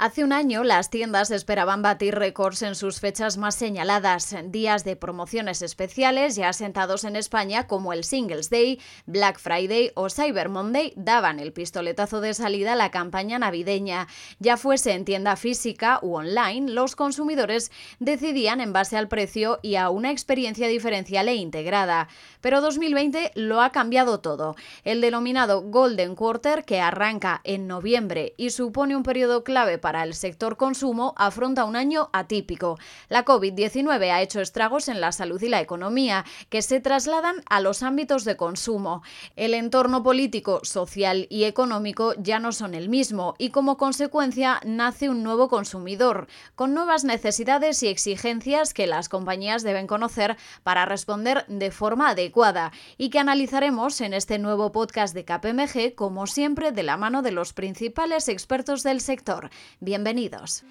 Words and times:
Hace 0.00 0.22
un 0.22 0.32
año 0.32 0.62
las 0.62 0.90
tiendas 0.90 1.32
esperaban 1.32 1.82
batir 1.82 2.14
récords 2.14 2.62
en 2.62 2.76
sus 2.76 3.00
fechas 3.00 3.36
más 3.36 3.56
señaladas, 3.56 4.32
días 4.44 4.84
de 4.84 4.94
promociones 4.94 5.60
especiales 5.60 6.36
ya 6.36 6.50
asentados 6.50 7.02
en 7.02 7.16
España 7.16 7.66
como 7.66 7.92
el 7.92 8.04
Singles 8.04 8.48
Day, 8.48 8.80
Black 9.06 9.40
Friday 9.40 9.90
o 9.96 10.08
Cyber 10.08 10.50
Monday 10.50 10.92
daban 10.94 11.40
el 11.40 11.52
pistoletazo 11.52 12.20
de 12.20 12.32
salida 12.34 12.74
a 12.74 12.76
la 12.76 12.92
campaña 12.92 13.40
navideña. 13.40 14.06
Ya 14.38 14.56
fuese 14.56 14.92
en 14.92 15.04
tienda 15.04 15.34
física 15.34 15.98
u 16.00 16.14
online, 16.14 16.70
los 16.70 16.94
consumidores 16.94 17.72
decidían 17.98 18.60
en 18.60 18.72
base 18.72 18.96
al 18.96 19.08
precio 19.08 19.58
y 19.62 19.74
a 19.74 19.90
una 19.90 20.12
experiencia 20.12 20.68
diferencial 20.68 21.26
e 21.26 21.34
integrada. 21.34 22.06
Pero 22.40 22.60
2020 22.60 23.32
lo 23.34 23.62
ha 23.62 23.72
cambiado 23.72 24.20
todo. 24.20 24.54
El 24.84 25.00
denominado 25.00 25.62
Golden 25.62 26.14
Quarter, 26.14 26.64
que 26.64 26.80
arranca 26.80 27.40
en 27.42 27.66
noviembre 27.66 28.34
y 28.36 28.50
supone 28.50 28.94
un 28.94 29.02
periodo 29.02 29.42
clave 29.42 29.78
para 29.78 29.87
para 29.88 30.02
el 30.02 30.12
sector 30.12 30.58
consumo 30.58 31.14
afronta 31.16 31.64
un 31.64 31.74
año 31.74 32.10
atípico. 32.12 32.78
La 33.08 33.24
COVID-19 33.24 34.12
ha 34.12 34.20
hecho 34.20 34.42
estragos 34.42 34.88
en 34.88 35.00
la 35.00 35.12
salud 35.12 35.40
y 35.40 35.48
la 35.48 35.62
economía, 35.62 36.26
que 36.50 36.60
se 36.60 36.78
trasladan 36.78 37.36
a 37.48 37.60
los 37.60 37.82
ámbitos 37.82 38.26
de 38.26 38.36
consumo. 38.36 39.02
El 39.34 39.54
entorno 39.54 40.02
político, 40.02 40.60
social 40.62 41.26
y 41.30 41.44
económico 41.44 42.12
ya 42.18 42.38
no 42.38 42.52
son 42.52 42.74
el 42.74 42.90
mismo 42.90 43.34
y 43.38 43.48
como 43.48 43.78
consecuencia 43.78 44.60
nace 44.62 45.08
un 45.08 45.22
nuevo 45.22 45.48
consumidor, 45.48 46.28
con 46.54 46.74
nuevas 46.74 47.04
necesidades 47.04 47.82
y 47.82 47.88
exigencias 47.88 48.74
que 48.74 48.86
las 48.86 49.08
compañías 49.08 49.62
deben 49.62 49.86
conocer 49.86 50.36
para 50.64 50.84
responder 50.84 51.46
de 51.48 51.70
forma 51.70 52.10
adecuada 52.10 52.72
y 52.98 53.08
que 53.08 53.20
analizaremos 53.20 54.02
en 54.02 54.12
este 54.12 54.38
nuevo 54.38 54.70
podcast 54.70 55.14
de 55.14 55.24
KPMG, 55.24 55.94
como 55.94 56.26
siempre, 56.26 56.72
de 56.72 56.82
la 56.82 56.98
mano 56.98 57.22
de 57.22 57.32
los 57.32 57.54
principales 57.54 58.28
expertos 58.28 58.82
del 58.82 59.00
sector. 59.00 59.48
Bienvenidos. 59.80 60.64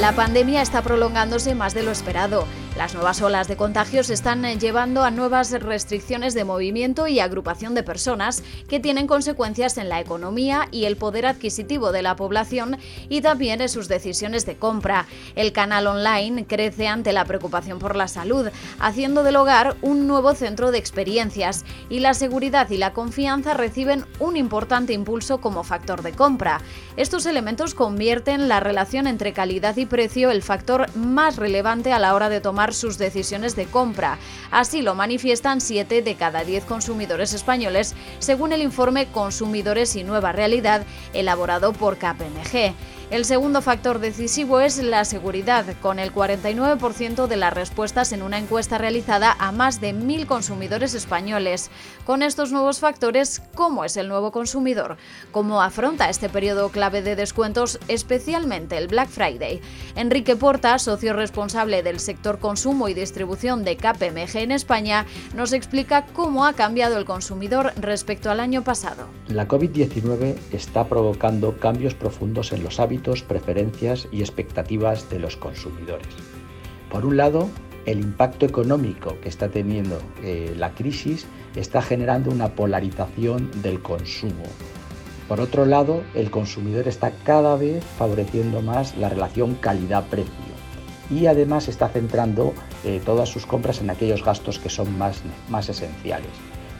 La 0.00 0.12
pandemia 0.14 0.60
está 0.60 0.82
prolongándose 0.82 1.54
más 1.54 1.72
de 1.72 1.82
lo 1.82 1.92
esperado. 1.92 2.46
Las 2.76 2.92
nuevas 2.92 3.22
olas 3.22 3.46
de 3.46 3.56
contagios 3.56 4.10
están 4.10 4.44
eh, 4.44 4.58
llevando 4.58 5.04
a 5.04 5.12
nuevas 5.12 5.52
restricciones 5.52 6.34
de 6.34 6.42
movimiento 6.42 7.06
y 7.06 7.20
agrupación 7.20 7.72
de 7.76 7.84
personas 7.84 8.42
que 8.68 8.80
tienen 8.80 9.06
consecuencias 9.06 9.78
en 9.78 9.88
la 9.88 10.00
economía 10.00 10.66
y 10.72 10.86
el 10.86 10.96
poder 10.96 11.26
adquisitivo 11.26 11.92
de 11.92 12.02
la 12.02 12.16
población 12.16 12.78
y 13.08 13.20
también 13.20 13.60
en 13.60 13.68
sus 13.68 13.86
decisiones 13.86 14.44
de 14.44 14.56
compra. 14.56 15.06
El 15.36 15.52
canal 15.52 15.86
online 15.86 16.46
crece 16.46 16.88
ante 16.88 17.12
la 17.12 17.24
preocupación 17.24 17.78
por 17.78 17.94
la 17.94 18.08
salud, 18.08 18.48
haciendo 18.80 19.22
del 19.22 19.36
hogar 19.36 19.76
un 19.80 20.08
nuevo 20.08 20.34
centro 20.34 20.72
de 20.72 20.78
experiencias 20.78 21.64
y 21.88 22.00
la 22.00 22.12
seguridad 22.12 22.68
y 22.70 22.76
la 22.76 22.92
confianza 22.92 23.54
reciben 23.54 24.04
un 24.18 24.36
importante 24.36 24.92
impulso 24.92 25.40
como 25.40 25.62
factor 25.62 26.02
de 26.02 26.10
compra. 26.10 26.60
Estos 26.96 27.26
elementos 27.26 27.72
convierten 27.72 28.48
la 28.48 28.58
relación 28.58 29.06
entre 29.06 29.32
calidad 29.32 29.76
y 29.76 29.86
precio 29.86 30.32
el 30.32 30.42
factor 30.42 30.92
más 30.96 31.36
relevante 31.36 31.92
a 31.92 32.00
la 32.00 32.14
hora 32.14 32.28
de 32.28 32.40
tomar 32.40 32.63
sus 32.72 32.96
decisiones 32.96 33.56
de 33.56 33.66
compra. 33.66 34.18
Así 34.50 34.80
lo 34.80 34.94
manifiestan 34.94 35.60
7 35.60 36.02
de 36.02 36.14
cada 36.14 36.44
10 36.44 36.64
consumidores 36.64 37.34
españoles, 37.34 37.94
según 38.20 38.52
el 38.52 38.62
informe 38.62 39.06
Consumidores 39.06 39.96
y 39.96 40.04
Nueva 40.04 40.32
Realidad 40.32 40.86
elaborado 41.12 41.72
por 41.72 41.98
KPMG. 41.98 42.74
El 43.10 43.26
segundo 43.26 43.60
factor 43.60 43.98
decisivo 43.98 44.60
es 44.60 44.82
la 44.82 45.04
seguridad, 45.04 45.66
con 45.82 45.98
el 45.98 46.12
49% 46.12 47.26
de 47.26 47.36
las 47.36 47.52
respuestas 47.52 48.12
en 48.12 48.22
una 48.22 48.38
encuesta 48.38 48.78
realizada 48.78 49.36
a 49.38 49.52
más 49.52 49.80
de 49.80 49.92
mil 49.92 50.26
consumidores 50.26 50.94
españoles. 50.94 51.70
Con 52.06 52.22
estos 52.22 52.50
nuevos 52.50 52.80
factores, 52.80 53.42
¿cómo 53.54 53.84
es 53.84 53.98
el 53.98 54.08
nuevo 54.08 54.32
consumidor? 54.32 54.96
¿Cómo 55.32 55.62
afronta 55.62 56.08
este 56.08 56.30
periodo 56.30 56.70
clave 56.70 57.02
de 57.02 57.14
descuentos, 57.14 57.78
especialmente 57.88 58.78
el 58.78 58.88
Black 58.88 59.10
Friday? 59.10 59.60
Enrique 59.96 60.34
Porta, 60.34 60.78
socio 60.78 61.12
responsable 61.12 61.82
del 61.82 62.00
sector 62.00 62.38
consumo 62.38 62.88
y 62.88 62.94
distribución 62.94 63.64
de 63.64 63.76
KPMG 63.76 64.38
en 64.38 64.50
España, 64.50 65.04
nos 65.34 65.52
explica 65.52 66.06
cómo 66.06 66.46
ha 66.46 66.54
cambiado 66.54 66.96
el 66.96 67.04
consumidor 67.04 67.72
respecto 67.76 68.30
al 68.30 68.40
año 68.40 68.64
pasado. 68.64 69.06
La 69.28 69.46
COVID-19 69.46 70.36
está 70.52 70.88
provocando 70.88 71.58
cambios 71.58 71.94
profundos 71.94 72.52
en 72.52 72.64
los 72.64 72.80
hábitos 72.80 72.94
preferencias 73.22 74.08
y 74.10 74.20
expectativas 74.20 75.10
de 75.10 75.18
los 75.18 75.36
consumidores. 75.36 76.08
Por 76.90 77.04
un 77.04 77.16
lado, 77.16 77.48
el 77.86 78.00
impacto 78.00 78.46
económico 78.46 79.18
que 79.20 79.28
está 79.28 79.48
teniendo 79.48 79.98
eh, 80.22 80.54
la 80.56 80.74
crisis 80.74 81.26
está 81.54 81.82
generando 81.82 82.30
una 82.30 82.54
polarización 82.54 83.50
del 83.62 83.80
consumo. 83.80 84.44
Por 85.28 85.40
otro 85.40 85.64
lado, 85.64 86.02
el 86.14 86.30
consumidor 86.30 86.88
está 86.88 87.12
cada 87.24 87.56
vez 87.56 87.84
favoreciendo 87.98 88.62
más 88.62 88.96
la 88.96 89.08
relación 89.08 89.54
calidad-precio 89.54 90.32
y 91.10 91.26
además 91.26 91.68
está 91.68 91.88
centrando 91.88 92.54
eh, 92.84 93.00
todas 93.04 93.28
sus 93.28 93.46
compras 93.46 93.80
en 93.80 93.90
aquellos 93.90 94.24
gastos 94.24 94.58
que 94.58 94.70
son 94.70 94.96
más, 94.98 95.22
más 95.48 95.68
esenciales. 95.68 96.30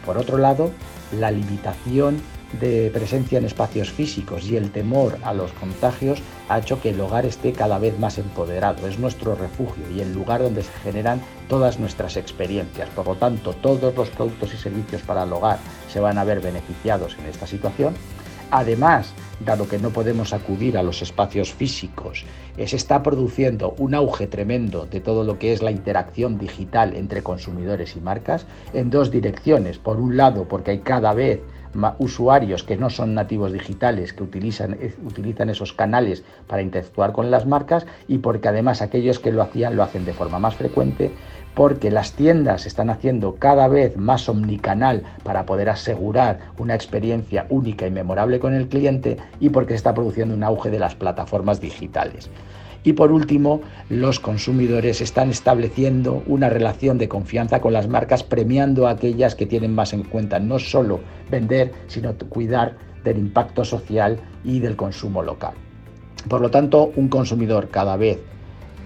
Por 0.04 0.18
otro 0.18 0.38
lado, 0.38 0.70
la 1.12 1.30
limitación 1.30 2.20
de 2.60 2.90
presencia 2.92 3.38
en 3.38 3.44
espacios 3.44 3.90
físicos 3.90 4.48
y 4.48 4.56
el 4.56 4.70
temor 4.70 5.18
a 5.22 5.32
los 5.34 5.52
contagios 5.52 6.20
ha 6.48 6.58
hecho 6.58 6.80
que 6.80 6.90
el 6.90 7.00
hogar 7.00 7.26
esté 7.26 7.52
cada 7.52 7.78
vez 7.78 7.98
más 7.98 8.18
empoderado. 8.18 8.86
Es 8.86 8.98
nuestro 8.98 9.34
refugio 9.34 9.84
y 9.94 10.00
el 10.00 10.12
lugar 10.12 10.42
donde 10.42 10.62
se 10.62 10.72
generan 10.82 11.20
todas 11.48 11.78
nuestras 11.78 12.16
experiencias. 12.16 12.88
Por 12.90 13.06
lo 13.06 13.14
tanto, 13.16 13.52
todos 13.54 13.94
los 13.94 14.10
productos 14.10 14.54
y 14.54 14.56
servicios 14.56 15.02
para 15.02 15.24
el 15.24 15.32
hogar 15.32 15.58
se 15.92 16.00
van 16.00 16.18
a 16.18 16.24
ver 16.24 16.40
beneficiados 16.40 17.16
en 17.18 17.26
esta 17.26 17.46
situación. 17.46 17.94
Además, 18.50 19.12
dado 19.44 19.66
que 19.66 19.78
no 19.78 19.90
podemos 19.90 20.32
acudir 20.32 20.78
a 20.78 20.82
los 20.82 21.02
espacios 21.02 21.52
físicos, 21.52 22.24
eh, 22.56 22.68
se 22.68 22.76
está 22.76 23.02
produciendo 23.02 23.74
un 23.78 23.94
auge 23.94 24.26
tremendo 24.26 24.86
de 24.86 25.00
todo 25.00 25.24
lo 25.24 25.38
que 25.38 25.52
es 25.52 25.62
la 25.62 25.72
interacción 25.72 26.38
digital 26.38 26.94
entre 26.94 27.22
consumidores 27.22 27.96
y 27.96 28.00
marcas 28.00 28.46
en 28.72 28.90
dos 28.90 29.10
direcciones. 29.10 29.78
Por 29.78 29.98
un 29.98 30.16
lado, 30.16 30.46
porque 30.46 30.72
hay 30.72 30.78
cada 30.78 31.12
vez 31.14 31.40
usuarios 31.98 32.62
que 32.62 32.76
no 32.76 32.90
son 32.90 33.14
nativos 33.14 33.52
digitales 33.52 34.12
que 34.12 34.22
utilizan, 34.22 34.76
utilizan 35.04 35.50
esos 35.50 35.72
canales 35.72 36.24
para 36.46 36.62
interactuar 36.62 37.12
con 37.12 37.30
las 37.30 37.46
marcas 37.46 37.86
y 38.08 38.18
porque 38.18 38.48
además 38.48 38.82
aquellos 38.82 39.18
que 39.18 39.32
lo 39.32 39.42
hacían 39.42 39.76
lo 39.76 39.82
hacen 39.82 40.04
de 40.04 40.12
forma 40.12 40.38
más 40.38 40.54
frecuente 40.54 41.10
porque 41.54 41.90
las 41.90 42.12
tiendas 42.12 42.66
están 42.66 42.90
haciendo 42.90 43.36
cada 43.36 43.68
vez 43.68 43.96
más 43.96 44.28
omnicanal 44.28 45.04
para 45.22 45.46
poder 45.46 45.70
asegurar 45.70 46.40
una 46.58 46.74
experiencia 46.74 47.46
única 47.48 47.86
y 47.86 47.90
memorable 47.90 48.40
con 48.40 48.54
el 48.54 48.68
cliente 48.68 49.16
y 49.40 49.50
porque 49.50 49.72
se 49.72 49.76
está 49.76 49.94
produciendo 49.94 50.34
un 50.34 50.42
auge 50.42 50.70
de 50.70 50.80
las 50.80 50.94
plataformas 50.94 51.60
digitales. 51.60 52.28
Y 52.84 52.92
por 52.92 53.10
último, 53.10 53.62
los 53.88 54.20
consumidores 54.20 55.00
están 55.00 55.30
estableciendo 55.30 56.22
una 56.26 56.50
relación 56.50 56.98
de 56.98 57.08
confianza 57.08 57.60
con 57.62 57.72
las 57.72 57.88
marcas, 57.88 58.22
premiando 58.22 58.86
a 58.86 58.90
aquellas 58.90 59.34
que 59.34 59.46
tienen 59.46 59.74
más 59.74 59.94
en 59.94 60.02
cuenta 60.02 60.38
no 60.38 60.58
solo 60.58 61.00
vender, 61.30 61.72
sino 61.86 62.14
cuidar 62.28 62.76
del 63.02 63.18
impacto 63.18 63.64
social 63.64 64.20
y 64.44 64.60
del 64.60 64.76
consumo 64.76 65.22
local. 65.22 65.54
Por 66.28 66.42
lo 66.42 66.50
tanto, 66.50 66.92
un 66.94 67.08
consumidor 67.08 67.68
cada 67.70 67.96
vez 67.96 68.18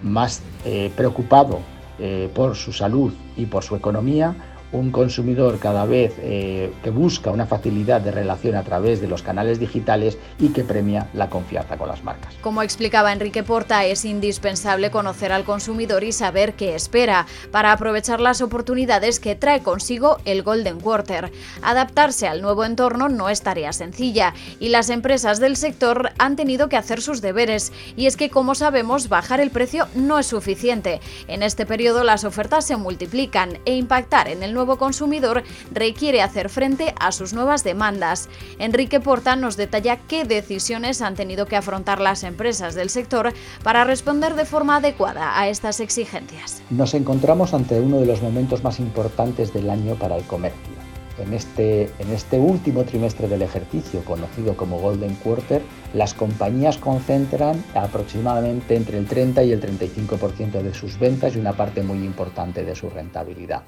más 0.02 0.42
eh, 0.64 0.92
preocupado 0.96 1.58
eh, 1.98 2.30
por 2.32 2.54
su 2.54 2.72
salud 2.72 3.12
y 3.36 3.46
por 3.46 3.64
su 3.64 3.74
economía, 3.74 4.57
un 4.72 4.90
consumidor 4.90 5.58
cada 5.58 5.84
vez 5.84 6.14
eh, 6.18 6.72
que 6.82 6.90
busca 6.90 7.30
una 7.30 7.46
facilidad 7.46 8.00
de 8.00 8.10
relación 8.10 8.54
a 8.56 8.62
través 8.62 9.00
de 9.00 9.08
los 9.08 9.22
canales 9.22 9.58
digitales 9.58 10.18
y 10.38 10.48
que 10.48 10.64
premia 10.64 11.08
la 11.14 11.30
confianza 11.30 11.76
con 11.76 11.88
las 11.88 12.04
marcas. 12.04 12.34
Como 12.42 12.62
explicaba 12.62 13.12
Enrique 13.12 13.42
Porta, 13.42 13.84
es 13.84 14.04
indispensable 14.04 14.90
conocer 14.90 15.32
al 15.32 15.44
consumidor 15.44 16.04
y 16.04 16.12
saber 16.12 16.54
qué 16.54 16.74
espera 16.74 17.26
para 17.50 17.72
aprovechar 17.72 18.20
las 18.20 18.42
oportunidades 18.42 19.20
que 19.20 19.34
trae 19.34 19.62
consigo 19.62 20.18
el 20.24 20.42
Golden 20.42 20.80
Quarter. 20.80 21.32
Adaptarse 21.62 22.28
al 22.28 22.42
nuevo 22.42 22.64
entorno 22.64 23.08
no 23.08 23.28
es 23.28 23.42
tarea 23.42 23.72
sencilla 23.72 24.34
y 24.60 24.68
las 24.68 24.90
empresas 24.90 25.40
del 25.40 25.56
sector 25.56 26.10
han 26.18 26.36
tenido 26.36 26.68
que 26.68 26.76
hacer 26.76 27.00
sus 27.00 27.20
deberes. 27.20 27.72
Y 27.96 28.06
es 28.06 28.16
que, 28.16 28.30
como 28.30 28.54
sabemos, 28.54 29.08
bajar 29.08 29.40
el 29.40 29.50
precio 29.50 29.88
no 29.94 30.18
es 30.18 30.26
suficiente. 30.26 31.00
En 31.26 31.42
este 31.42 31.64
periodo 31.64 32.04
las 32.04 32.24
ofertas 32.24 32.66
se 32.66 32.76
multiplican 32.76 33.58
e 33.64 33.74
impactar 33.74 34.28
en 34.28 34.42
el 34.42 34.57
nuevo 34.58 34.76
consumidor 34.76 35.44
requiere 35.72 36.20
hacer 36.20 36.48
frente 36.48 36.94
a 36.98 37.12
sus 37.12 37.32
nuevas 37.32 37.62
demandas. 37.62 38.28
Enrique 38.58 38.98
Porta 38.98 39.36
nos 39.36 39.56
detalla 39.56 40.00
qué 40.08 40.24
decisiones 40.24 41.00
han 41.00 41.14
tenido 41.14 41.46
que 41.46 41.56
afrontar 41.56 42.00
las 42.00 42.24
empresas 42.24 42.74
del 42.74 42.90
sector 42.90 43.32
para 43.62 43.84
responder 43.84 44.34
de 44.34 44.44
forma 44.44 44.76
adecuada 44.76 45.38
a 45.38 45.48
estas 45.48 45.78
exigencias. 45.78 46.60
Nos 46.70 46.92
encontramos 46.94 47.54
ante 47.54 47.80
uno 47.80 48.00
de 48.00 48.06
los 48.06 48.20
momentos 48.20 48.64
más 48.64 48.80
importantes 48.80 49.52
del 49.52 49.70
año 49.70 49.94
para 49.94 50.16
el 50.16 50.24
comercio. 50.24 50.76
en 51.18 51.34
este, 51.34 51.90
en 51.98 52.12
este 52.12 52.38
último 52.38 52.84
trimestre 52.84 53.26
del 53.26 53.42
ejercicio, 53.42 54.04
conocido 54.04 54.56
como 54.56 54.78
Golden 54.78 55.16
Quarter, 55.16 55.62
las 55.92 56.14
compañías 56.14 56.78
concentran 56.78 57.64
aproximadamente 57.74 58.76
entre 58.76 58.98
el 58.98 59.06
30 59.06 59.42
y 59.42 59.50
el 59.50 59.60
35% 59.60 60.62
de 60.62 60.72
sus 60.74 60.96
ventas 60.96 61.34
y 61.34 61.40
una 61.40 61.54
parte 61.54 61.82
muy 61.82 61.98
importante 62.04 62.64
de 62.64 62.76
su 62.76 62.88
rentabilidad. 62.88 63.64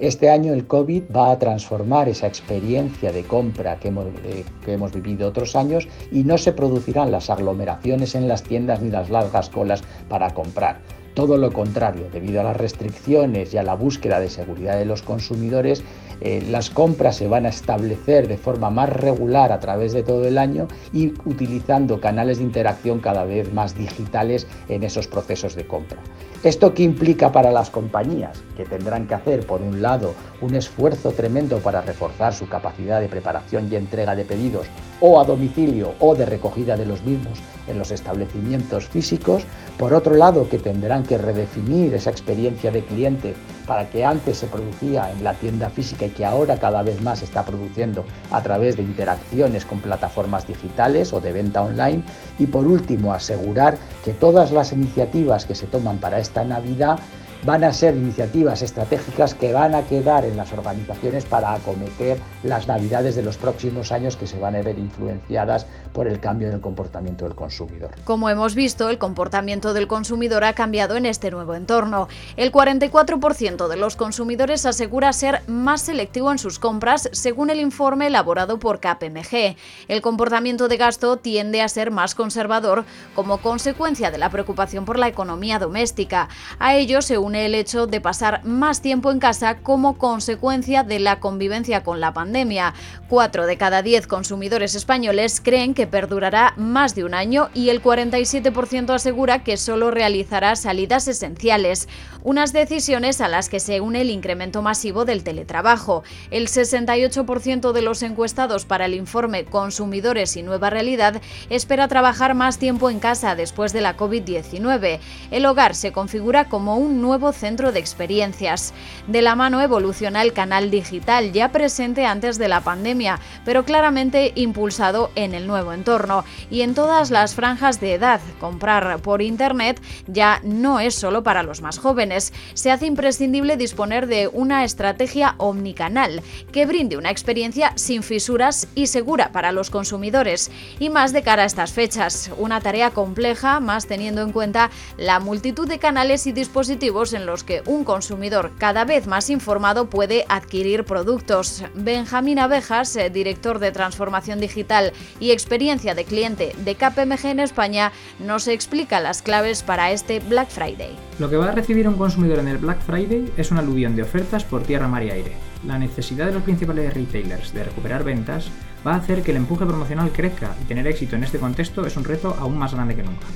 Este 0.00 0.28
año 0.28 0.52
el 0.52 0.66
COVID 0.66 1.04
va 1.14 1.30
a 1.30 1.38
transformar 1.38 2.08
esa 2.08 2.26
experiencia 2.26 3.12
de 3.12 3.22
compra 3.22 3.78
que 3.78 3.88
hemos, 3.88 4.92
vivido 4.92 5.28
otros 5.28 5.54
años 5.54 5.86
y 6.10 6.24
no 6.24 6.36
se 6.36 6.52
producirán 6.52 7.12
las 7.12 7.30
aglomeraciones 7.30 8.16
en 8.16 8.26
las 8.26 8.42
tiendas 8.42 8.82
ni 8.82 8.90
las 8.90 9.08
largas 9.08 9.50
colas 9.50 9.82
para 10.08 10.34
comprar. 10.34 10.80
Todo 11.14 11.36
lo 11.36 11.52
contrario, 11.52 12.08
debido 12.12 12.40
a 12.40 12.44
las 12.44 12.56
restricciones 12.56 13.54
y 13.54 13.58
a 13.58 13.62
la 13.62 13.76
búsqueda 13.76 14.18
de 14.18 14.28
seguridad 14.28 14.76
de 14.76 14.84
los 14.84 15.02
consumidores, 15.02 15.84
eh, 16.20 16.42
las 16.50 16.70
compras 16.70 17.14
se 17.14 17.28
van 17.28 17.46
a 17.46 17.50
establecer 17.50 18.26
de 18.26 18.36
forma 18.36 18.70
más 18.70 18.88
regular 18.88 19.52
a 19.52 19.60
través 19.60 19.92
de 19.92 20.02
todo 20.02 20.26
el 20.26 20.38
año 20.38 20.66
y 20.92 21.14
utilizando 21.24 22.00
canales 22.00 22.38
de 22.38 22.44
interacción 22.44 22.98
cada 22.98 23.24
vez 23.24 23.52
más 23.52 23.78
digitales 23.78 24.48
en 24.68 24.82
esos 24.82 25.06
procesos 25.06 25.54
de 25.54 25.64
compra. 25.68 26.00
¿Esto 26.44 26.74
qué 26.74 26.82
implica 26.82 27.32
para 27.32 27.50
las 27.50 27.70
compañías? 27.70 28.42
Que 28.54 28.66
tendrán 28.66 29.06
que 29.06 29.14
hacer, 29.14 29.46
por 29.46 29.62
un 29.62 29.80
lado, 29.80 30.12
un 30.42 30.54
esfuerzo 30.54 31.12
tremendo 31.12 31.56
para 31.60 31.80
reforzar 31.80 32.34
su 32.34 32.46
capacidad 32.50 33.00
de 33.00 33.08
preparación 33.08 33.66
y 33.72 33.76
entrega 33.76 34.14
de 34.14 34.26
pedidos 34.26 34.66
o 35.00 35.18
a 35.18 35.24
domicilio 35.24 35.94
o 36.00 36.14
de 36.14 36.26
recogida 36.26 36.76
de 36.76 36.84
los 36.84 37.02
mismos 37.02 37.38
en 37.66 37.78
los 37.78 37.90
establecimientos 37.90 38.86
físicos. 38.86 39.44
Por 39.78 39.94
otro 39.94 40.14
lado, 40.16 40.46
que 40.46 40.58
tendrán 40.58 41.04
que 41.04 41.16
redefinir 41.16 41.94
esa 41.94 42.10
experiencia 42.10 42.70
de 42.70 42.84
cliente 42.84 43.34
para 43.66 43.88
que 43.88 44.04
antes 44.04 44.38
se 44.38 44.46
producía 44.46 45.10
en 45.10 45.24
la 45.24 45.32
tienda 45.34 45.70
física 45.70 46.04
y 46.04 46.10
que 46.10 46.24
ahora 46.24 46.58
cada 46.58 46.82
vez 46.82 47.00
más 47.00 47.20
se 47.20 47.24
está 47.24 47.44
produciendo 47.44 48.04
a 48.30 48.42
través 48.42 48.76
de 48.76 48.82
interacciones 48.82 49.64
con 49.64 49.80
plataformas 49.80 50.46
digitales 50.46 51.12
o 51.14 51.20
de 51.20 51.32
venta 51.32 51.62
online. 51.62 52.02
Y 52.38 52.46
por 52.46 52.66
último, 52.66 53.14
asegurar 53.14 53.78
que 54.04 54.12
todas 54.12 54.52
las 54.52 54.72
iniciativas 54.72 55.46
que 55.46 55.54
se 55.54 55.66
toman 55.66 55.98
para 55.98 56.18
esta 56.34 56.44
Navidad 56.44 56.98
van 57.44 57.62
a 57.62 57.72
ser 57.72 57.94
iniciativas 57.94 58.62
estratégicas 58.62 59.34
que 59.34 59.52
van 59.52 59.74
a 59.74 59.82
quedar 59.82 60.24
en 60.24 60.36
las 60.36 60.52
organizaciones 60.52 61.24
para 61.24 61.52
acometer 61.52 62.18
las 62.42 62.66
navidades 62.66 63.16
de 63.16 63.22
los 63.22 63.36
próximos 63.36 63.92
años 63.92 64.16
que 64.16 64.26
se 64.26 64.38
van 64.38 64.56
a 64.56 64.62
ver 64.62 64.78
influenciadas 64.78 65.66
por 65.92 66.08
el 66.08 66.20
cambio 66.20 66.48
en 66.48 66.54
el 66.54 66.60
comportamiento 66.60 67.24
del 67.24 67.34
consumidor. 67.34 67.90
Como 68.04 68.30
hemos 68.30 68.54
visto, 68.54 68.88
el 68.88 68.98
comportamiento 68.98 69.74
del 69.74 69.86
consumidor 69.86 70.44
ha 70.44 70.54
cambiado 70.54 70.96
en 70.96 71.06
este 71.06 71.30
nuevo 71.30 71.54
entorno. 71.54 72.08
El 72.36 72.50
44% 72.50 73.68
de 73.68 73.76
los 73.76 73.96
consumidores 73.96 74.64
asegura 74.64 75.12
ser 75.12 75.42
más 75.46 75.82
selectivo 75.82 76.32
en 76.32 76.38
sus 76.38 76.58
compras, 76.58 77.10
según 77.12 77.50
el 77.50 77.60
informe 77.60 78.06
elaborado 78.06 78.58
por 78.58 78.80
KPMG. 78.80 79.56
El 79.88 80.00
comportamiento 80.00 80.68
de 80.68 80.78
gasto 80.78 81.18
tiende 81.18 81.60
a 81.60 81.68
ser 81.68 81.90
más 81.90 82.14
conservador 82.14 82.84
como 83.14 83.38
consecuencia 83.38 84.10
de 84.10 84.18
la 84.18 84.30
preocupación 84.30 84.84
por 84.84 84.98
la 84.98 85.08
economía 85.08 85.58
doméstica. 85.58 86.28
A 86.58 86.74
ello 86.74 87.02
se 87.02 87.18
une 87.18 87.33
el 87.36 87.54
hecho 87.54 87.86
de 87.86 88.00
pasar 88.00 88.44
más 88.44 88.80
tiempo 88.80 89.10
en 89.10 89.18
casa 89.18 89.58
como 89.58 89.98
consecuencia 89.98 90.82
de 90.82 91.00
la 91.00 91.20
convivencia 91.20 91.82
con 91.82 92.00
la 92.00 92.12
pandemia. 92.12 92.74
Cuatro 93.08 93.46
de 93.46 93.56
cada 93.56 93.82
diez 93.82 94.06
consumidores 94.06 94.74
españoles 94.74 95.40
creen 95.42 95.74
que 95.74 95.86
perdurará 95.86 96.54
más 96.56 96.94
de 96.94 97.04
un 97.04 97.14
año 97.14 97.50
y 97.54 97.68
el 97.68 97.82
47% 97.82 98.90
asegura 98.94 99.42
que 99.42 99.56
solo 99.56 99.90
realizará 99.90 100.56
salidas 100.56 101.08
esenciales, 101.08 101.88
unas 102.22 102.52
decisiones 102.52 103.20
a 103.20 103.28
las 103.28 103.48
que 103.48 103.60
se 103.60 103.80
une 103.80 104.00
el 104.00 104.10
incremento 104.10 104.62
masivo 104.62 105.04
del 105.04 105.24
teletrabajo. 105.24 106.04
El 106.30 106.48
68% 106.48 107.72
de 107.72 107.82
los 107.82 108.02
encuestados 108.02 108.64
para 108.64 108.86
el 108.86 108.94
informe 108.94 109.44
Consumidores 109.44 110.36
y 110.36 110.42
Nueva 110.42 110.70
Realidad 110.70 111.20
espera 111.50 111.88
trabajar 111.88 112.34
más 112.34 112.58
tiempo 112.58 112.90
en 112.90 112.98
casa 112.98 113.34
después 113.34 113.72
de 113.72 113.80
la 113.80 113.96
COVID-19. 113.96 115.00
El 115.30 115.46
hogar 115.46 115.74
se 115.74 115.92
configura 115.92 116.48
como 116.48 116.76
un 116.76 117.00
nuevo 117.00 117.23
centro 117.32 117.72
de 117.72 117.80
experiencias. 117.80 118.74
De 119.06 119.22
la 119.22 119.34
mano 119.34 119.60
evoluciona 119.60 120.22
el 120.22 120.32
canal 120.32 120.70
digital, 120.70 121.32
ya 121.32 121.52
presente 121.52 122.06
antes 122.06 122.38
de 122.38 122.48
la 122.48 122.60
pandemia, 122.60 123.20
pero 123.44 123.64
claramente 123.64 124.32
impulsado 124.34 125.10
en 125.14 125.34
el 125.34 125.46
nuevo 125.46 125.72
entorno 125.72 126.24
y 126.50 126.62
en 126.62 126.74
todas 126.74 127.10
las 127.10 127.34
franjas 127.34 127.80
de 127.80 127.94
edad. 127.94 128.20
Comprar 128.40 128.98
por 129.00 129.22
Internet 129.22 129.80
ya 130.06 130.40
no 130.42 130.80
es 130.80 130.94
solo 130.94 131.22
para 131.22 131.42
los 131.42 131.62
más 131.62 131.78
jóvenes. 131.78 132.32
Se 132.54 132.70
hace 132.70 132.86
imprescindible 132.86 133.56
disponer 133.56 134.06
de 134.06 134.28
una 134.28 134.64
estrategia 134.64 135.34
omnicanal 135.38 136.22
que 136.52 136.66
brinde 136.66 136.96
una 136.96 137.10
experiencia 137.10 137.72
sin 137.76 138.02
fisuras 138.02 138.68
y 138.74 138.88
segura 138.88 139.32
para 139.32 139.52
los 139.52 139.70
consumidores. 139.70 140.50
Y 140.78 140.90
más 140.90 141.12
de 141.12 141.22
cara 141.22 141.44
a 141.44 141.46
estas 141.46 141.72
fechas, 141.72 142.30
una 142.38 142.60
tarea 142.60 142.90
compleja, 142.90 143.60
más 143.60 143.86
teniendo 143.86 144.22
en 144.22 144.32
cuenta 144.32 144.70
la 144.96 145.20
multitud 145.20 145.68
de 145.68 145.78
canales 145.78 146.26
y 146.26 146.32
dispositivos 146.32 147.12
en 147.14 147.26
los 147.26 147.44
que 147.44 147.62
un 147.66 147.84
consumidor 147.84 148.52
cada 148.58 148.84
vez 148.84 149.06
más 149.06 149.30
informado 149.30 149.88
puede 149.88 150.24
adquirir 150.28 150.84
productos. 150.84 151.64
Benjamín 151.74 152.38
Abejas, 152.38 152.94
eh, 152.96 153.10
director 153.10 153.58
de 153.58 153.72
transformación 153.72 154.40
digital 154.40 154.92
y 155.20 155.30
experiencia 155.30 155.94
de 155.94 156.04
cliente 156.04 156.54
de 156.58 156.74
KPMG 156.74 157.26
en 157.26 157.40
España, 157.40 157.92
nos 158.18 158.48
explica 158.48 159.00
las 159.00 159.22
claves 159.22 159.62
para 159.62 159.92
este 159.92 160.20
Black 160.20 160.50
Friday. 160.50 160.96
Lo 161.18 161.30
que 161.30 161.36
va 161.36 161.48
a 161.48 161.52
recibir 161.52 161.88
un 161.88 161.94
consumidor 161.94 162.38
en 162.38 162.48
el 162.48 162.58
Black 162.58 162.80
Friday 162.82 163.32
es 163.36 163.50
una 163.50 163.60
aluvión 163.60 163.96
de 163.96 164.02
ofertas 164.02 164.44
por 164.44 164.62
tierra, 164.62 164.88
mar 164.88 165.02
y 165.02 165.10
aire. 165.10 165.32
La 165.66 165.78
necesidad 165.78 166.26
de 166.26 166.32
los 166.32 166.42
principales 166.42 166.92
retailers 166.92 167.54
de 167.54 167.64
recuperar 167.64 168.04
ventas 168.04 168.50
va 168.86 168.94
a 168.94 168.96
hacer 168.96 169.22
que 169.22 169.30
el 169.30 169.38
empuje 169.38 169.64
promocional 169.64 170.10
crezca 170.12 170.54
y 170.62 170.64
tener 170.64 170.86
éxito 170.86 171.16
en 171.16 171.24
este 171.24 171.38
contexto 171.38 171.86
es 171.86 171.96
un 171.96 172.04
reto 172.04 172.36
aún 172.38 172.58
más 172.58 172.74
grande 172.74 172.94
que 172.94 173.02
nunca. 173.02 173.26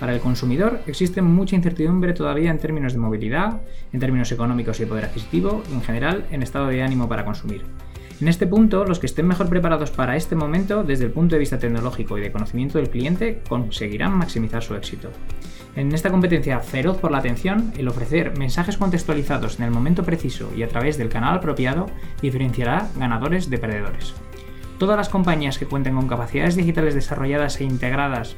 Para 0.00 0.14
el 0.14 0.20
consumidor 0.20 0.80
existe 0.86 1.20
mucha 1.20 1.54
incertidumbre 1.54 2.14
todavía 2.14 2.50
en 2.50 2.58
términos 2.58 2.94
de 2.94 2.98
movilidad, 2.98 3.60
en 3.92 4.00
términos 4.00 4.32
económicos 4.32 4.80
y 4.80 4.84
de 4.84 4.88
poder 4.88 5.04
adquisitivo 5.04 5.62
y 5.70 5.74
en 5.74 5.82
general 5.82 6.24
en 6.30 6.42
estado 6.42 6.68
de 6.68 6.82
ánimo 6.82 7.06
para 7.06 7.26
consumir. 7.26 7.66
En 8.18 8.28
este 8.28 8.46
punto, 8.46 8.84
los 8.84 8.98
que 8.98 9.06
estén 9.06 9.26
mejor 9.26 9.48
preparados 9.48 9.90
para 9.90 10.16
este 10.16 10.36
momento 10.36 10.84
desde 10.84 11.04
el 11.04 11.10
punto 11.10 11.34
de 11.34 11.38
vista 11.38 11.58
tecnológico 11.58 12.16
y 12.16 12.22
de 12.22 12.32
conocimiento 12.32 12.78
del 12.78 12.90
cliente 12.90 13.42
conseguirán 13.48 14.12
maximizar 14.12 14.62
su 14.62 14.74
éxito. 14.74 15.10
En 15.76 15.92
esta 15.92 16.10
competencia 16.10 16.60
feroz 16.60 16.98
por 16.98 17.10
la 17.12 17.18
atención, 17.18 17.72
el 17.76 17.88
ofrecer 17.88 18.36
mensajes 18.38 18.78
contextualizados 18.78 19.58
en 19.58 19.66
el 19.66 19.70
momento 19.70 20.02
preciso 20.02 20.50
y 20.56 20.62
a 20.62 20.68
través 20.68 20.98
del 20.98 21.08
canal 21.10 21.36
apropiado 21.36 21.86
diferenciará 22.20 22.88
ganadores 22.96 23.48
de 23.48 23.58
perdedores. 23.58 24.14
Todas 24.78 24.96
las 24.96 25.10
compañías 25.10 25.58
que 25.58 25.66
cuenten 25.66 25.94
con 25.94 26.08
capacidades 26.08 26.56
digitales 26.56 26.94
desarrolladas 26.94 27.60
e 27.60 27.64
integradas 27.64 28.34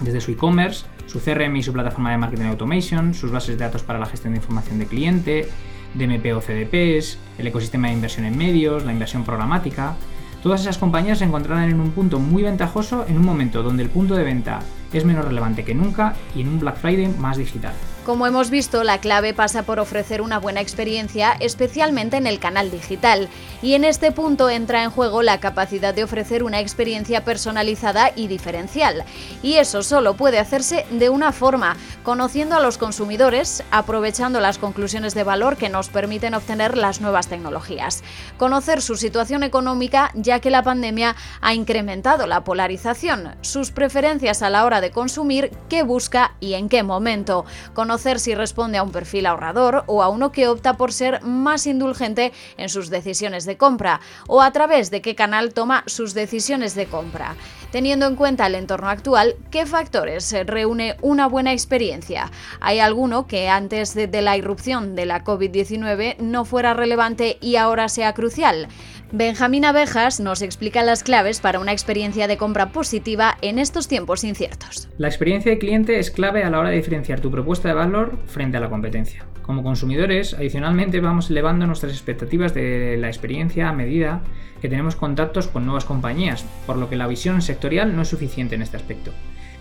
desde 0.00 0.20
su 0.20 0.32
e-commerce, 0.32 0.86
su 1.06 1.20
CRM 1.20 1.56
y 1.56 1.62
su 1.62 1.72
plataforma 1.72 2.10
de 2.10 2.18
marketing 2.18 2.46
automation, 2.46 3.14
sus 3.14 3.30
bases 3.30 3.58
de 3.58 3.64
datos 3.64 3.82
para 3.82 3.98
la 3.98 4.06
gestión 4.06 4.32
de 4.32 4.38
información 4.38 4.78
de 4.78 4.86
cliente, 4.86 5.48
DMP 5.94 6.34
o 6.34 6.40
CDPs, 6.40 7.18
el 7.38 7.46
ecosistema 7.46 7.88
de 7.88 7.94
inversión 7.94 8.24
en 8.24 8.36
medios, 8.36 8.84
la 8.84 8.92
inversión 8.92 9.24
programática. 9.24 9.96
Todas 10.42 10.62
esas 10.62 10.78
compañías 10.78 11.18
se 11.18 11.24
encontrarán 11.24 11.68
en 11.68 11.80
un 11.80 11.90
punto 11.90 12.18
muy 12.18 12.42
ventajoso 12.42 13.04
en 13.08 13.18
un 13.18 13.24
momento 13.24 13.62
donde 13.62 13.82
el 13.82 13.90
punto 13.90 14.14
de 14.14 14.24
venta 14.24 14.60
es 14.92 15.04
menos 15.04 15.24
relevante 15.24 15.64
que 15.64 15.74
nunca 15.74 16.14
y 16.34 16.40
en 16.40 16.48
un 16.48 16.60
Black 16.60 16.76
Friday 16.76 17.08
más 17.18 17.36
digital. 17.36 17.74
Como 18.04 18.26
hemos 18.26 18.48
visto, 18.48 18.82
la 18.82 18.98
clave 18.98 19.34
pasa 19.34 19.62
por 19.62 19.78
ofrecer 19.78 20.22
una 20.22 20.38
buena 20.38 20.62
experiencia, 20.62 21.36
especialmente 21.38 22.16
en 22.16 22.26
el 22.26 22.38
canal 22.40 22.70
digital. 22.70 23.28
Y 23.60 23.74
en 23.74 23.84
este 23.84 24.10
punto 24.10 24.48
entra 24.48 24.82
en 24.82 24.90
juego 24.90 25.20
la 25.22 25.38
capacidad 25.38 25.92
de 25.92 26.02
ofrecer 26.02 26.42
una 26.42 26.60
experiencia 26.60 27.24
personalizada 27.26 28.10
y 28.16 28.26
diferencial. 28.26 29.04
Y 29.42 29.56
eso 29.56 29.82
solo 29.82 30.14
puede 30.14 30.38
hacerse 30.38 30.86
de 30.90 31.10
una 31.10 31.30
forma, 31.30 31.76
conociendo 32.02 32.56
a 32.56 32.60
los 32.60 32.78
consumidores, 32.78 33.62
aprovechando 33.70 34.40
las 34.40 34.56
conclusiones 34.56 35.14
de 35.14 35.24
valor 35.24 35.58
que 35.58 35.68
nos 35.68 35.90
permiten 35.90 36.32
obtener 36.32 36.78
las 36.78 37.02
nuevas 37.02 37.28
tecnologías. 37.28 38.02
Conocer 38.38 38.80
su 38.80 38.96
situación 38.96 39.42
económica, 39.42 40.10
ya 40.14 40.40
que 40.40 40.48
la 40.48 40.62
pandemia 40.62 41.16
ha 41.42 41.52
incrementado 41.52 42.26
la 42.26 42.44
polarización, 42.44 43.36
sus 43.42 43.72
preferencias 43.72 44.40
a 44.40 44.48
la 44.48 44.64
hora 44.64 44.80
de 44.80 44.90
consumir, 44.90 45.52
qué 45.68 45.82
busca 45.82 46.32
y 46.40 46.54
en 46.54 46.70
qué 46.70 46.82
momento. 46.82 47.44
Conocer 47.90 48.20
si 48.20 48.36
responde 48.36 48.78
a 48.78 48.84
un 48.84 48.92
perfil 48.92 49.26
ahorrador 49.26 49.82
o 49.88 50.00
a 50.04 50.08
uno 50.08 50.30
que 50.30 50.46
opta 50.46 50.76
por 50.76 50.92
ser 50.92 51.24
más 51.24 51.66
indulgente 51.66 52.32
en 52.56 52.68
sus 52.68 52.88
decisiones 52.88 53.46
de 53.46 53.56
compra 53.56 54.00
o 54.28 54.42
a 54.42 54.52
través 54.52 54.92
de 54.92 55.02
qué 55.02 55.16
canal 55.16 55.52
toma 55.52 55.82
sus 55.86 56.14
decisiones 56.14 56.76
de 56.76 56.86
compra. 56.86 57.34
Teniendo 57.70 58.06
en 58.06 58.16
cuenta 58.16 58.48
el 58.48 58.56
entorno 58.56 58.88
actual, 58.88 59.36
¿qué 59.52 59.64
factores 59.64 60.34
reúne 60.44 60.96
una 61.02 61.28
buena 61.28 61.52
experiencia? 61.52 62.30
¿Hay 62.60 62.80
alguno 62.80 63.28
que 63.28 63.48
antes 63.48 63.94
de 63.94 64.22
la 64.22 64.36
irrupción 64.36 64.96
de 64.96 65.06
la 65.06 65.22
COVID-19 65.22 66.18
no 66.18 66.44
fuera 66.44 66.74
relevante 66.74 67.38
y 67.40 67.54
ahora 67.54 67.88
sea 67.88 68.12
crucial? 68.12 68.66
Benjamín 69.12 69.64
Abejas 69.64 70.18
nos 70.18 70.42
explica 70.42 70.82
las 70.82 71.04
claves 71.04 71.40
para 71.40 71.60
una 71.60 71.72
experiencia 71.72 72.26
de 72.26 72.36
compra 72.36 72.72
positiva 72.72 73.36
en 73.40 73.60
estos 73.60 73.86
tiempos 73.86 74.24
inciertos. 74.24 74.88
La 74.98 75.08
experiencia 75.08 75.52
de 75.52 75.58
cliente 75.58 75.98
es 76.00 76.10
clave 76.10 76.42
a 76.42 76.50
la 76.50 76.58
hora 76.58 76.70
de 76.70 76.76
diferenciar 76.76 77.20
tu 77.20 77.30
propuesta 77.30 77.68
de 77.68 77.74
valor 77.74 78.18
frente 78.26 78.56
a 78.56 78.60
la 78.60 78.70
competencia. 78.70 79.26
Como 79.42 79.62
consumidores, 79.62 80.34
adicionalmente 80.34 81.00
vamos 81.00 81.30
elevando 81.30 81.66
nuestras 81.66 81.92
expectativas 81.92 82.54
de 82.54 82.96
la 82.98 83.08
experiencia 83.08 83.68
a 83.68 83.72
medida 83.72 84.22
que 84.60 84.68
tenemos 84.68 84.94
contactos 84.94 85.48
con 85.48 85.64
nuevas 85.64 85.84
compañías, 85.84 86.44
por 86.66 86.76
lo 86.76 86.88
que 86.88 86.96
la 86.96 87.06
visión 87.06 87.42
no 87.60 88.02
es 88.02 88.08
suficiente 88.08 88.54
en 88.54 88.62
este 88.62 88.76
aspecto. 88.76 89.12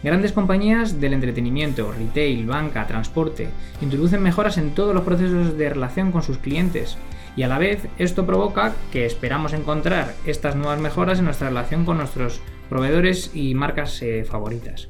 Grandes 0.02 0.32
compañías 0.32 1.02
del 1.02 1.14
entretenimiento, 1.14 1.92
retail, 1.92 2.46
banca, 2.46 2.88
transporte, 2.88 3.50
introducen 3.82 4.24
mejoras 4.24 4.58
en 4.58 4.72
todos 4.72 4.96
los 4.96 5.04
procesos 5.04 5.58
de 5.58 5.70
relación 5.70 6.14
con 6.14 6.24
sus 6.24 6.38
clientes 6.38 6.98
y 7.36 7.44
a 7.44 7.50
la 7.50 7.60
vez 7.60 7.88
esto 7.98 8.26
provoca 8.26 8.74
que 8.92 9.06
esperamos 9.06 9.52
encontrar 9.52 10.14
estas 10.26 10.56
nuevas 10.56 10.80
mejoras 10.80 11.20
en 11.20 11.26
nuestra 11.26 11.50
relación 11.50 11.84
con 11.84 11.98
nuestros 11.98 12.40
proveedores 12.70 13.32
y 13.34 13.56
marcas 13.56 14.02
eh, 14.02 14.24
favoritas. 14.24 14.88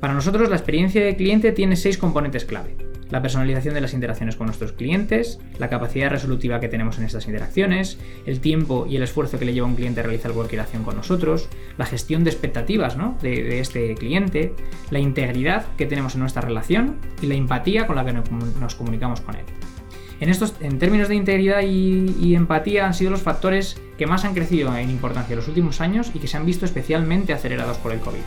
Para 0.00 0.14
nosotros 0.14 0.50
la 0.50 0.56
experiencia 0.56 1.04
de 1.04 1.16
cliente 1.16 1.52
tiene 1.52 1.76
seis 1.76 1.96
componentes 1.96 2.44
clave. 2.44 2.83
La 3.10 3.22
personalización 3.22 3.74
de 3.74 3.80
las 3.80 3.94
interacciones 3.94 4.36
con 4.36 4.46
nuestros 4.46 4.72
clientes, 4.72 5.38
la 5.58 5.68
capacidad 5.68 6.10
resolutiva 6.10 6.60
que 6.60 6.68
tenemos 6.68 6.98
en 6.98 7.04
estas 7.04 7.26
interacciones, 7.26 7.98
el 8.26 8.40
tiempo 8.40 8.86
y 8.88 8.96
el 8.96 9.02
esfuerzo 9.02 9.38
que 9.38 9.44
le 9.44 9.54
lleva 9.54 9.66
un 9.66 9.76
cliente 9.76 10.00
a 10.00 10.02
realizar 10.04 10.32
cualquier 10.32 10.62
acción 10.62 10.84
con 10.84 10.96
nosotros, 10.96 11.48
la 11.78 11.86
gestión 11.86 12.24
de 12.24 12.30
expectativas 12.30 12.96
de, 13.20 13.60
este 13.60 13.94
cliente, 13.94 14.54
la 14.90 14.98
integridad 14.98 15.66
que 15.76 15.86
tenemos 15.86 16.14
en 16.14 16.20
nuestra 16.20 16.42
relación 16.42 16.96
y 17.20 17.26
la 17.26 17.34
empatía 17.34 17.86
con 17.86 17.96
la 17.96 18.04
que 18.04 18.12
nos 18.12 18.74
comunicamos 18.74 19.20
con 19.20 19.36
él. 19.36 19.44
En, 20.20 20.28
estos, 20.28 20.54
en 20.60 20.78
términos 20.78 21.08
de 21.08 21.16
integridad 21.16 21.62
y, 21.62 22.34
empatía 22.34 22.86
han 22.86 22.94
sido 22.94 23.10
los 23.10 23.22
factores 23.22 23.80
que 23.98 24.06
más 24.06 24.24
han 24.24 24.34
crecido 24.34 24.74
en 24.76 24.90
importancia 24.90 25.34
en 25.34 25.38
los 25.38 25.48
últimos 25.48 25.80
años 25.80 26.10
y 26.14 26.18
que 26.18 26.28
se 26.28 26.36
han 26.36 26.46
visto 26.46 26.64
especialmente 26.64 27.32
acelerados 27.32 27.78
por 27.78 27.92
el 27.92 28.00
COVID. 28.00 28.20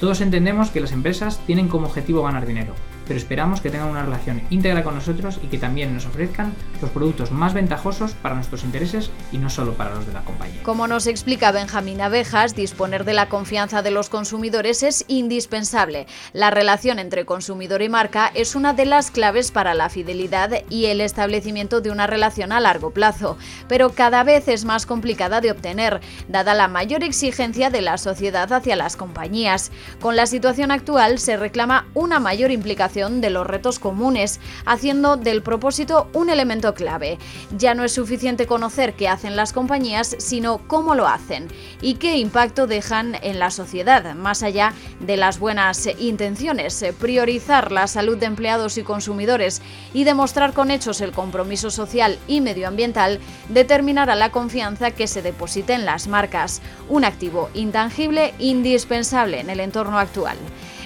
Todos 0.00 0.20
entendemos 0.20 0.70
que 0.70 0.80
las 0.80 0.92
empresas 0.92 1.44
tienen 1.46 1.68
como 1.68 1.86
objetivo 1.86 2.22
ganar 2.22 2.46
dinero, 2.46 2.74
pero 3.06 3.18
esperamos 3.18 3.60
que 3.60 3.70
tengan 3.70 3.88
una 3.88 4.02
relación 4.02 4.42
íntegra 4.50 4.82
con 4.82 4.94
nosotros 4.94 5.38
y 5.42 5.48
que 5.48 5.58
también 5.58 5.94
nos 5.94 6.06
ofrezcan 6.06 6.52
los 6.80 6.90
productos 6.90 7.30
más 7.30 7.54
ventajosos 7.54 8.12
para 8.14 8.34
nuestros 8.34 8.64
intereses 8.64 9.10
y 9.32 9.38
no 9.38 9.50
solo 9.50 9.74
para 9.74 9.94
los 9.94 10.06
de 10.06 10.12
la 10.12 10.24
compañía. 10.24 10.62
Como 10.62 10.86
nos 10.86 11.06
explica 11.06 11.52
Benjamín 11.52 12.00
Abejas, 12.00 12.54
disponer 12.54 13.04
de 13.04 13.12
la 13.12 13.28
confianza 13.28 13.82
de 13.82 13.90
los 13.90 14.08
consumidores 14.08 14.82
es 14.82 15.04
indispensable. 15.08 16.06
La 16.32 16.50
relación 16.50 16.98
entre 16.98 17.24
consumidor 17.24 17.82
y 17.82 17.88
marca 17.88 18.30
es 18.34 18.54
una 18.54 18.72
de 18.72 18.86
las 18.86 19.10
claves 19.10 19.50
para 19.50 19.74
la 19.74 19.88
fidelidad 19.88 20.62
y 20.70 20.86
el 20.86 21.00
establecimiento 21.00 21.80
de 21.80 21.90
una 21.90 22.06
relación 22.06 22.52
a 22.52 22.60
largo 22.60 22.90
plazo, 22.90 23.36
pero 23.68 23.90
cada 23.90 24.24
vez 24.24 24.48
es 24.48 24.64
más 24.64 24.86
complicada 24.86 25.40
de 25.40 25.50
obtener, 25.50 26.00
dada 26.28 26.54
la 26.54 26.68
mayor 26.68 27.04
exigencia 27.04 27.70
de 27.70 27.82
la 27.82 27.98
sociedad 27.98 28.52
hacia 28.52 28.76
las 28.76 28.96
compañías. 28.96 29.70
Con 30.00 30.16
la 30.16 30.26
situación 30.26 30.70
actual 30.70 31.18
se 31.18 31.36
reclama 31.36 31.86
una 31.94 32.20
mayor 32.20 32.50
implicación 32.50 32.93
de 32.94 33.30
los 33.30 33.44
retos 33.44 33.80
comunes, 33.80 34.38
haciendo 34.66 35.16
del 35.16 35.42
propósito 35.42 36.08
un 36.12 36.30
elemento 36.30 36.74
clave. 36.74 37.18
Ya 37.56 37.74
no 37.74 37.82
es 37.82 37.92
suficiente 37.92 38.46
conocer 38.46 38.94
qué 38.94 39.08
hacen 39.08 39.34
las 39.34 39.52
compañías, 39.52 40.14
sino 40.20 40.58
cómo 40.68 40.94
lo 40.94 41.08
hacen 41.08 41.48
y 41.80 41.94
qué 41.94 42.18
impacto 42.18 42.68
dejan 42.68 43.16
en 43.22 43.40
la 43.40 43.50
sociedad, 43.50 44.14
más 44.14 44.44
allá 44.44 44.74
de 45.00 45.16
las 45.16 45.40
buenas 45.40 45.88
intenciones. 45.98 46.84
Priorizar 47.00 47.72
la 47.72 47.88
salud 47.88 48.16
de 48.16 48.26
empleados 48.26 48.78
y 48.78 48.84
consumidores 48.84 49.60
y 49.92 50.04
demostrar 50.04 50.52
con 50.52 50.70
hechos 50.70 51.00
el 51.00 51.10
compromiso 51.10 51.70
social 51.70 52.16
y 52.28 52.40
medioambiental 52.40 53.18
determinará 53.48 54.14
la 54.14 54.30
confianza 54.30 54.92
que 54.92 55.08
se 55.08 55.20
deposite 55.20 55.72
en 55.72 55.84
las 55.84 56.06
marcas, 56.06 56.62
un 56.88 57.04
activo 57.04 57.50
intangible 57.54 58.34
indispensable 58.38 59.40
en 59.40 59.50
el 59.50 59.58
entorno 59.58 59.98
actual. 59.98 60.36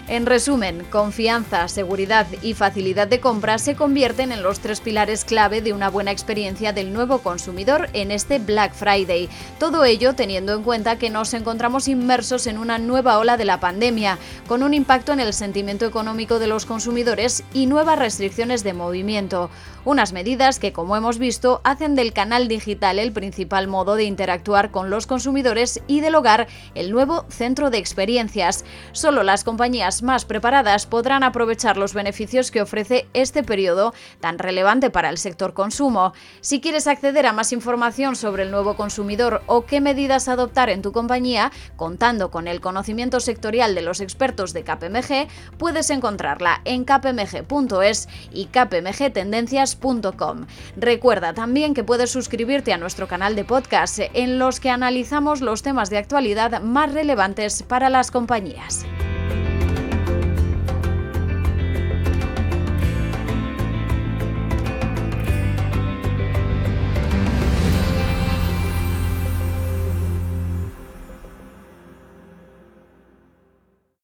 En 0.08 0.24
resumen, 0.24 0.86
confianza, 0.90 1.68
seguridad 1.68 2.26
y 2.40 2.54
facilidad 2.54 3.08
de 3.08 3.20
compra 3.20 3.58
se 3.58 3.76
convierten 3.76 4.32
en 4.32 4.42
los 4.42 4.60
tres 4.60 4.80
pilares 4.80 5.26
clave 5.26 5.60
de 5.60 5.74
una 5.74 5.90
buena 5.90 6.12
experiencia 6.12 6.72
del 6.72 6.94
nuevo 6.94 7.18
consumidor 7.18 7.90
en 7.92 8.10
este 8.10 8.38
Black 8.38 8.72
Friday. 8.72 9.28
Todo 9.58 9.84
ello 9.84 10.14
teniendo 10.14 10.54
en 10.54 10.62
cuenta 10.62 10.96
que 10.96 11.10
nos 11.10 11.34
encontramos 11.34 11.88
inmersos 11.88 12.46
en 12.46 12.56
una 12.56 12.78
nueva 12.78 13.18
ola 13.18 13.36
de 13.36 13.44
la 13.44 13.60
pandemia, 13.60 14.16
con 14.46 14.62
un 14.62 14.72
impacto 14.72 15.12
en 15.12 15.20
el 15.20 15.34
sentimiento 15.34 15.84
económico 15.84 16.38
de 16.38 16.46
los 16.46 16.64
consumidores 16.64 17.44
y 17.52 17.66
nuevas 17.66 17.98
restricciones 17.98 18.64
de 18.64 18.72
movimiento. 18.72 19.50
Unas 19.84 20.14
medidas 20.14 20.58
que, 20.58 20.72
como 20.72 20.96
hemos 20.96 21.18
visto, 21.18 21.60
hacen 21.64 21.94
del 21.94 22.14
canal 22.14 22.48
digital 22.48 22.98
el 22.98 23.12
principal 23.12 23.68
modo 23.68 23.94
de 23.94 24.04
interactuar 24.04 24.70
con 24.70 24.88
los 24.88 25.06
consumidores 25.06 25.82
y 25.86 26.00
del 26.00 26.14
hogar 26.14 26.46
el 26.74 26.90
nuevo 26.90 27.26
centro 27.28 27.68
de 27.70 27.76
experiencias. 27.78 28.64
Solo 28.92 29.22
las 29.22 29.44
compañías 29.44 29.97
más 30.02 30.24
preparadas 30.24 30.86
podrán 30.86 31.22
aprovechar 31.22 31.76
los 31.76 31.94
beneficios 31.94 32.50
que 32.50 32.62
ofrece 32.62 33.06
este 33.14 33.42
periodo 33.42 33.94
tan 34.20 34.38
relevante 34.38 34.90
para 34.90 35.10
el 35.10 35.18
sector 35.18 35.54
consumo. 35.54 36.12
Si 36.40 36.60
quieres 36.60 36.86
acceder 36.86 37.26
a 37.26 37.32
más 37.32 37.52
información 37.52 38.16
sobre 38.16 38.42
el 38.42 38.50
nuevo 38.50 38.76
consumidor 38.76 39.42
o 39.46 39.64
qué 39.64 39.80
medidas 39.80 40.28
adoptar 40.28 40.70
en 40.70 40.82
tu 40.82 40.92
compañía, 40.92 41.52
contando 41.76 42.30
con 42.30 42.48
el 42.48 42.60
conocimiento 42.60 43.20
sectorial 43.20 43.74
de 43.74 43.82
los 43.82 44.00
expertos 44.00 44.52
de 44.52 44.64
KPMG, 44.64 45.28
puedes 45.58 45.90
encontrarla 45.90 46.60
en 46.64 46.84
kpmg.es 46.84 48.08
y 48.32 48.46
kpmgtendencias.com. 48.46 50.46
Recuerda 50.76 51.34
también 51.34 51.74
que 51.74 51.84
puedes 51.84 52.10
suscribirte 52.10 52.72
a 52.72 52.78
nuestro 52.78 53.08
canal 53.08 53.36
de 53.36 53.44
podcast 53.44 53.98
en 54.14 54.38
los 54.38 54.60
que 54.60 54.70
analizamos 54.70 55.40
los 55.40 55.62
temas 55.62 55.90
de 55.90 55.98
actualidad 55.98 56.62
más 56.62 56.92
relevantes 56.92 57.62
para 57.62 57.90
las 57.90 58.10
compañías. 58.10 58.86